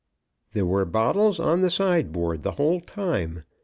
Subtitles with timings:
[0.53, 3.43] There were bottles on the sideboard the whole time.